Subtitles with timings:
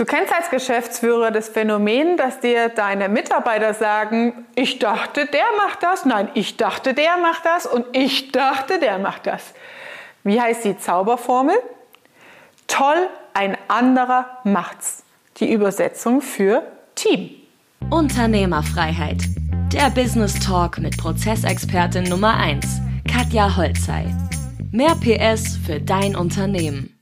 [0.00, 5.82] Du kennst als Geschäftsführer das Phänomen, dass dir deine Mitarbeiter sagen, ich dachte, der macht
[5.82, 9.52] das, nein, ich dachte, der macht das und ich dachte, der macht das.
[10.24, 11.54] Wie heißt die Zauberformel?
[12.66, 15.04] Toll, ein anderer macht's.
[15.36, 16.62] Die Übersetzung für
[16.94, 17.32] Team.
[17.90, 19.18] Unternehmerfreiheit.
[19.70, 24.06] Der Business Talk mit Prozessexpertin Nummer 1, Katja Holzei.
[24.72, 26.98] Mehr PS für dein Unternehmen.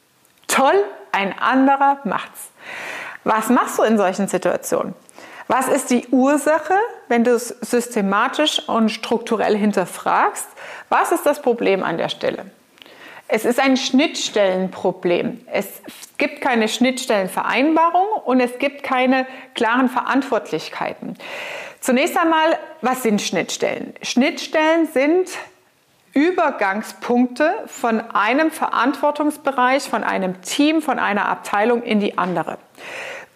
[0.49, 2.51] Toll, ein anderer macht's.
[3.25, 4.95] Was machst du in solchen Situationen?
[5.49, 6.75] Was ist die Ursache,
[7.09, 10.47] wenn du es systematisch und strukturell hinterfragst?
[10.91, 12.51] Was ist das Problem an der Stelle?
[13.29, 15.41] Es ist ein Schnittstellenproblem.
[15.53, 15.67] Es
[16.17, 21.17] gibt keine Schnittstellenvereinbarung und es gibt keine klaren Verantwortlichkeiten.
[21.81, 23.95] Zunächst einmal, was sind Schnittstellen?
[24.03, 25.31] Schnittstellen sind
[26.13, 32.59] Übergangspunkte von einem Verantwortungsbereich, von einem Team, von einer Abteilung in die andere.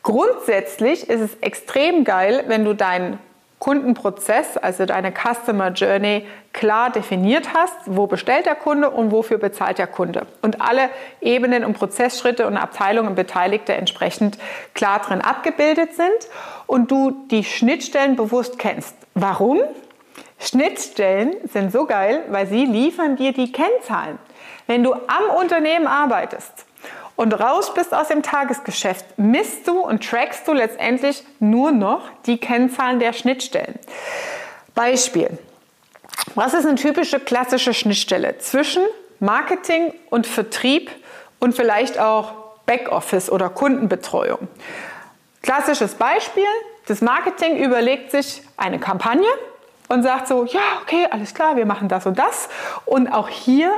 [0.03, 3.19] Grundsätzlich ist es extrem geil, wenn du deinen
[3.61, 9.79] Kundenprozess, also deine Customer Journey, klar definiert hast, wo bestellt der Kunde und wofür bezahlt
[9.79, 10.27] der Kunde.
[10.43, 14.37] Und alle Ebenen und Prozessschritte und Abteilungen Beteiligte entsprechend
[14.75, 16.09] klar drin abgebildet sind
[16.67, 18.97] und du die Schnittstellen bewusst kennst.
[19.15, 19.61] Warum?
[20.41, 24.19] Schnittstellen sind so geil, weil sie liefern dir die Kennzahlen.
[24.67, 26.67] Wenn du am Unternehmen arbeitest
[27.23, 32.37] und raus bist aus dem Tagesgeschäft, misst du und trackst du letztendlich nur noch die
[32.37, 33.79] Kennzahlen der Schnittstellen.
[34.75, 35.39] Beispiel.
[36.35, 38.83] Was ist eine typische klassische Schnittstelle zwischen
[39.21, 40.91] Marketing und Vertrieb
[41.39, 42.33] und vielleicht auch
[42.67, 44.49] Backoffice oder Kundenbetreuung?
[45.43, 46.43] Klassisches Beispiel.
[46.87, 49.29] Das Marketing überlegt sich eine Kampagne
[49.89, 52.49] und sagt so, ja, okay, alles klar, wir machen das und das.
[52.85, 53.71] Und auch hier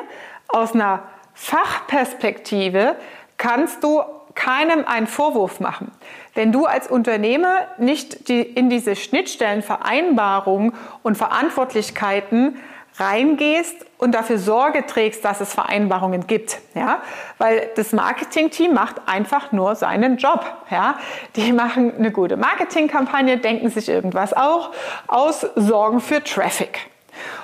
[0.49, 1.03] aus einer
[1.35, 2.97] Fachperspektive
[3.45, 4.03] kannst du
[4.35, 5.93] keinem einen Vorwurf machen.
[6.35, 12.57] Wenn du als Unternehmer nicht die, in diese Schnittstellenvereinbarung und Verantwortlichkeiten
[12.97, 17.03] reingehst und dafür Sorge trägst, dass es Vereinbarungen gibt, ja,
[17.37, 20.97] weil das Marketingteam macht einfach nur seinen Job, ja.
[21.37, 24.71] Die machen eine gute Marketingkampagne, denken sich irgendwas auch
[25.07, 26.79] aus, sorgen für Traffic.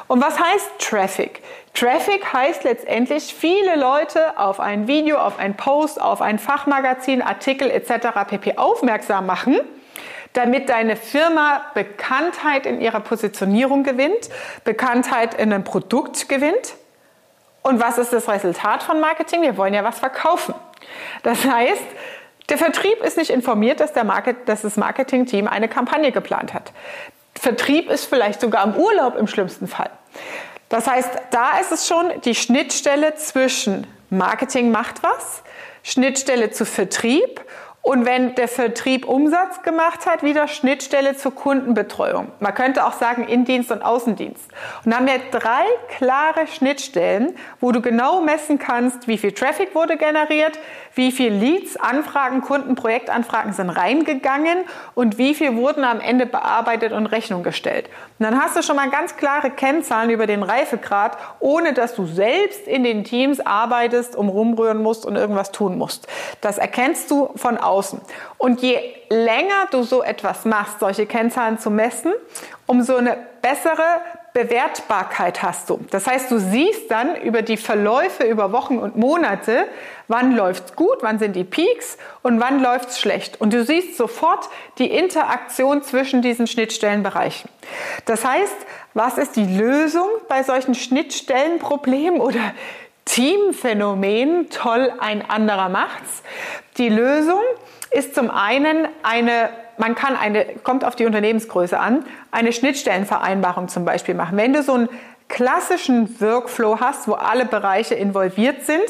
[0.09, 1.43] Und was heißt Traffic?
[1.75, 7.71] Traffic heißt letztendlich viele Leute auf ein Video, auf ein Post, auf ein Fachmagazin, Artikel
[7.71, 8.09] etc.
[8.29, 9.61] pp aufmerksam machen
[10.33, 14.31] damit deine Firma Bekanntheit in ihrer Positionierung gewinnt,
[14.65, 16.75] Bekanntheit in einem Produkt gewinnt.
[17.63, 19.43] Und was ist das Resultat von Marketing?
[19.43, 20.55] Wir wollen ja was verkaufen.
[21.23, 21.83] Das heißt,
[22.49, 26.73] der Vertrieb ist nicht informiert, dass, der Market, dass das Marketing-Team eine Kampagne geplant hat.
[27.35, 29.91] Vertrieb ist vielleicht sogar im Urlaub im schlimmsten Fall.
[30.71, 35.43] Das heißt, da ist es schon die Schnittstelle zwischen Marketing macht was,
[35.83, 37.45] Schnittstelle zu Vertrieb
[37.83, 42.31] und wenn der Vertrieb Umsatz gemacht hat, wieder Schnittstelle zur Kundenbetreuung.
[42.39, 44.51] Man könnte auch sagen Innendienst und Außendienst.
[44.85, 45.65] Und dann haben wir drei
[45.97, 50.59] klare Schnittstellen, wo du genau messen kannst, wie viel Traffic wurde generiert,
[50.95, 54.59] wie viel Leads, Anfragen, Kunden, Projektanfragen sind reingegangen
[54.95, 57.89] und wie viel wurden am Ende bearbeitet und Rechnung gestellt.
[58.19, 62.05] Und dann hast du schon mal ganz klare Kennzahlen über den Reifegrad, ohne dass du
[62.05, 66.07] selbst in den Teams arbeitest, um rumrühren musst und irgendwas tun musst.
[66.43, 67.70] Das erkennst du von außen.
[68.39, 72.13] Und je länger du so etwas machst, solche Kennzahlen zu messen,
[72.67, 74.01] umso eine bessere
[74.33, 75.81] Bewertbarkeit hast du.
[75.91, 79.67] Das heißt, du siehst dann über die Verläufe über Wochen und Monate,
[80.07, 83.41] wann läuft's gut, wann sind die Peaks und wann läuft's schlecht.
[83.41, 84.49] Und du siehst sofort
[84.79, 87.51] die Interaktion zwischen diesen Schnittstellenbereichen.
[88.05, 88.57] Das heißt,
[88.95, 92.53] was ist die Lösung bei solchen Schnittstellenproblemen oder
[93.11, 94.51] Teamphänomenen?
[94.51, 96.23] Toll, ein anderer macht's.
[96.79, 97.41] Die Lösung
[97.91, 99.51] ist zum einen eine
[99.81, 104.37] man kann eine, kommt auf die Unternehmensgröße an, eine Schnittstellenvereinbarung zum Beispiel machen.
[104.37, 104.89] Wenn du so einen
[105.29, 108.85] klassischen Workflow hast, wo alle Bereiche involviert sind,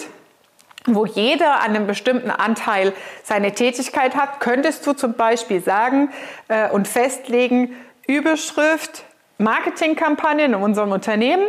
[0.87, 2.93] wo jeder an einem bestimmten Anteil
[3.23, 6.11] seine Tätigkeit hat, könntest du zum Beispiel sagen
[6.49, 7.77] äh, und festlegen,
[8.09, 9.05] Überschrift,
[9.39, 11.45] Marketingkampagnen in unserem Unternehmen,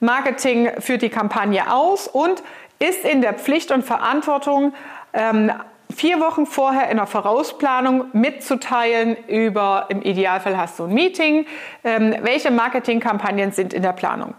[0.00, 2.42] Marketing führt die Kampagne aus und
[2.78, 4.74] ist in der Pflicht und Verantwortung,
[5.12, 5.52] ähm,
[5.94, 11.46] vier Wochen vorher in der Vorausplanung mitzuteilen über, im Idealfall hast du ein Meeting,
[11.84, 14.34] ähm, welche Marketingkampagnen sind in der Planung.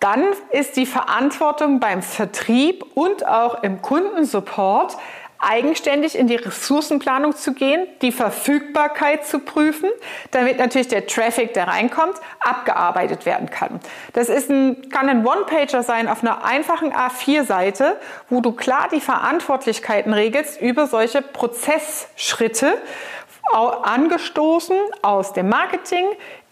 [0.00, 4.96] Dann ist die Verantwortung beim Vertrieb und auch im Kundensupport
[5.38, 9.90] eigenständig in die Ressourcenplanung zu gehen, die Verfügbarkeit zu prüfen,
[10.30, 13.80] damit natürlich der Traffic, der reinkommt, abgearbeitet werden kann.
[14.12, 17.98] Das ist ein, kann ein One-Pager sein auf einer einfachen A4-Seite,
[18.30, 22.78] wo du klar die Verantwortlichkeiten regelst über solche Prozessschritte,
[23.52, 26.04] angestoßen aus dem Marketing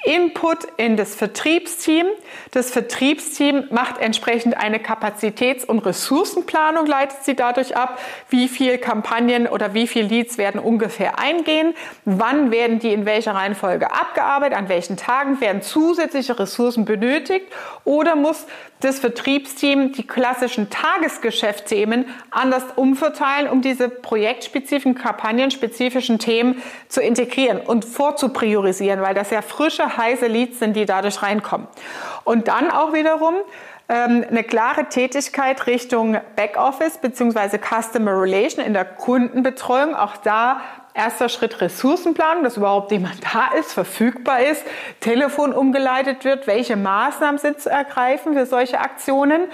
[0.05, 2.07] Input in das Vertriebsteam.
[2.51, 9.47] Das Vertriebsteam macht entsprechend eine Kapazitäts- und Ressourcenplanung, leitet sie dadurch ab, wie viel Kampagnen
[9.47, 14.69] oder wie viel Leads werden ungefähr eingehen, wann werden die in welcher Reihenfolge abgearbeitet, an
[14.69, 17.47] welchen Tagen werden zusätzliche Ressourcen benötigt
[17.85, 18.47] oder muss
[18.81, 27.85] das Vertriebsteam die klassischen Tagesgeschäftsthemen anders umverteilen, um diese projektspezifischen, kampagnenspezifischen Themen zu integrieren und
[27.85, 31.67] vorzupriorisieren, weil das ja frische heiße Leads sind, die dadurch reinkommen.
[32.25, 33.35] Und dann auch wiederum
[33.89, 37.59] ähm, eine klare Tätigkeit Richtung Backoffice bzw.
[37.59, 39.95] Customer Relation in der Kundenbetreuung.
[39.95, 40.61] Auch da
[40.95, 44.63] Erster Schritt Ressourcenplanung, dass überhaupt jemand da ist, verfügbar ist,
[45.01, 49.45] Telefon umgeleitet wird, welche Maßnahmen sind zu ergreifen für solche Aktionen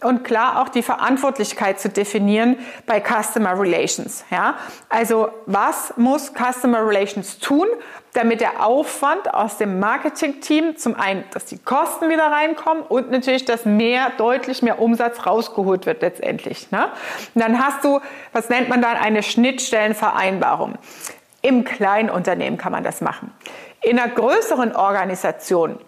[0.00, 2.56] und klar auch die Verantwortlichkeit zu definieren
[2.86, 4.24] bei Customer Relations.
[4.32, 4.56] Ja?
[4.88, 7.68] Also was muss Customer Relations tun,
[8.14, 13.44] damit der Aufwand aus dem Marketing-Team zum einen, dass die Kosten wieder reinkommen und natürlich,
[13.44, 16.70] dass mehr, deutlich mehr Umsatz rausgeholt wird letztendlich.
[16.70, 16.88] Ne?
[17.34, 18.00] Und dann hast du,
[18.32, 20.76] was nennt man dann, eine Schnittstellenvereinbarung.
[21.42, 23.32] Im Kleinunternehmen kann man das machen.
[23.82, 25.78] In einer größeren Organisation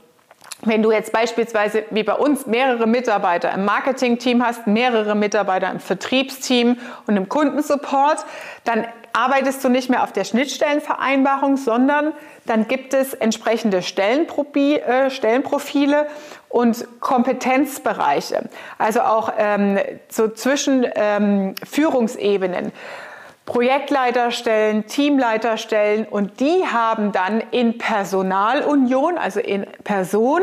[0.63, 5.81] wenn du jetzt beispielsweise wie bei uns mehrere Mitarbeiter im Marketing-Team hast, mehrere Mitarbeiter im
[5.81, 6.77] Vertriebsteam
[7.07, 8.25] und im Kundensupport,
[8.65, 12.13] dann arbeitest du nicht mehr auf der Schnittstellenvereinbarung, sondern
[12.47, 16.07] dann gibt es entsprechende äh, Stellenprofile
[16.49, 18.49] und Kompetenzbereiche,
[18.79, 19.79] also auch ähm,
[20.09, 22.73] so zwischen ähm, Führungsebenen.
[23.47, 30.43] Projektleiterstellen, Teamleiterstellen und die haben dann in Personalunion, also in Person,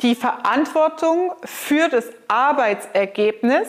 [0.00, 3.68] die Verantwortung für das Arbeitsergebnis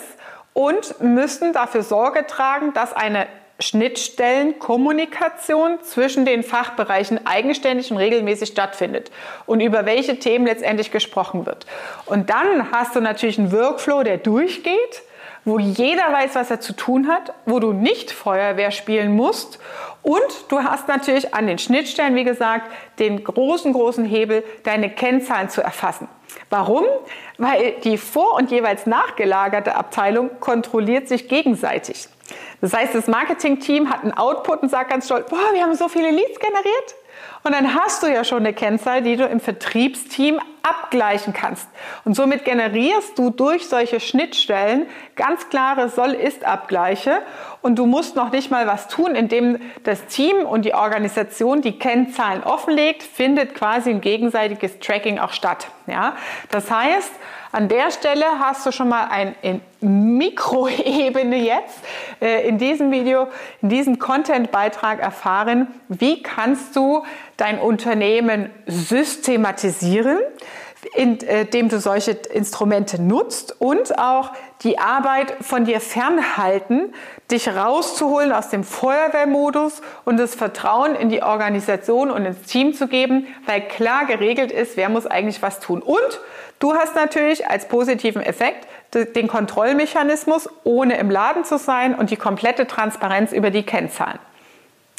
[0.54, 3.28] und müssen dafür Sorge tragen, dass eine
[3.62, 9.12] Schnittstellenkommunikation zwischen den Fachbereichen eigenständig und regelmäßig stattfindet
[9.46, 11.66] und über welche Themen letztendlich gesprochen wird.
[12.06, 15.04] Und dann hast du natürlich einen Workflow, der durchgeht,
[15.46, 19.60] wo jeder weiß, was er zu tun hat, wo du nicht Feuerwehr spielen musst
[20.04, 25.50] und du hast natürlich an den Schnittstellen, wie gesagt, den großen, großen Hebel, deine Kennzahlen
[25.50, 26.08] zu erfassen.
[26.50, 26.86] Warum?
[27.38, 32.08] Weil die vor- und jeweils nachgelagerte Abteilung kontrolliert sich gegenseitig.
[32.62, 35.88] Das heißt, das Marketing-Team hat einen Output und sagt ganz stolz, boah, wir haben so
[35.88, 36.96] viele Leads generiert.
[37.44, 41.68] Und dann hast du ja schon eine Kennzahl, die du im Vertriebsteam abgleichen kannst.
[42.06, 44.86] Und somit generierst du durch solche Schnittstellen
[45.16, 47.24] ganz klare Soll-Ist-Abgleiche.
[47.62, 51.78] Und du musst noch nicht mal was tun, indem das Team und die Organisation die
[51.78, 55.68] Kennzahlen offenlegt, findet quasi ein gegenseitiges Tracking auch statt.
[55.86, 56.16] Ja?
[56.50, 57.12] Das heißt,
[57.52, 61.80] an der Stelle hast du schon mal ein in Mikroebene jetzt
[62.22, 63.28] äh, in diesem Video,
[63.62, 67.04] in diesem Content-Beitrag erfahren, wie kannst du
[67.36, 70.20] dein Unternehmen systematisieren,
[70.96, 74.32] indem du solche Instrumente nutzt und auch
[74.64, 76.94] die Arbeit von dir fernhalten,
[77.30, 82.88] dich rauszuholen aus dem Feuerwehrmodus und das Vertrauen in die Organisation und ins Team zu
[82.88, 85.82] geben, weil klar geregelt ist, wer muss eigentlich was tun.
[85.82, 86.20] Und
[86.62, 92.18] Du hast natürlich als positiven Effekt den Kontrollmechanismus, ohne im Laden zu sein und die
[92.18, 94.20] komplette Transparenz über die Kennzahlen.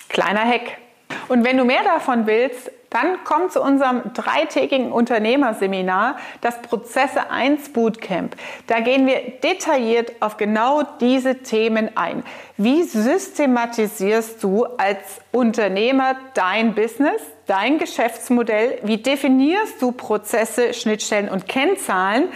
[0.09, 0.79] Kleiner Hack.
[1.29, 7.71] Und wenn du mehr davon willst, dann komm zu unserem dreitägigen Unternehmerseminar, das Prozesse 1
[7.71, 8.37] Bootcamp.
[8.67, 12.23] Da gehen wir detailliert auf genau diese Themen ein.
[12.59, 17.23] Wie systematisierst du als Unternehmer dein Business?
[17.47, 18.79] dein Geschäftsmodell?
[18.83, 22.29] Wie definierst du Prozesse, Schnittstellen und Kennzahlen?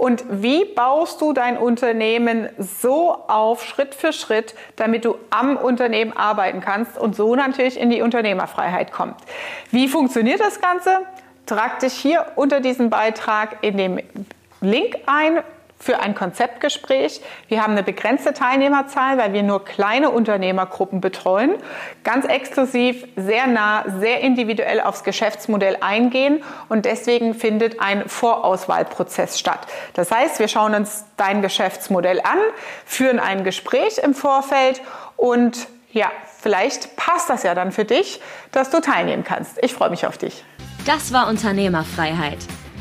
[0.00, 6.16] Und wie baust du dein Unternehmen so auf, Schritt für Schritt, damit du am Unternehmen
[6.16, 9.20] arbeiten kannst und so natürlich in die Unternehmerfreiheit kommst?
[9.70, 11.00] Wie funktioniert das Ganze?
[11.44, 14.00] Trag dich hier unter diesem Beitrag in dem
[14.62, 15.40] Link ein
[15.80, 17.22] für ein Konzeptgespräch.
[17.48, 21.54] Wir haben eine begrenzte Teilnehmerzahl, weil wir nur kleine Unternehmergruppen betreuen.
[22.04, 29.66] Ganz exklusiv, sehr nah, sehr individuell aufs Geschäftsmodell eingehen und deswegen findet ein Vorauswahlprozess statt.
[29.94, 32.38] Das heißt, wir schauen uns dein Geschäftsmodell an,
[32.84, 34.82] führen ein Gespräch im Vorfeld
[35.16, 38.20] und ja, vielleicht passt das ja dann für dich,
[38.52, 39.58] dass du teilnehmen kannst.
[39.62, 40.44] Ich freue mich auf dich.
[40.86, 42.38] Das war Unternehmerfreiheit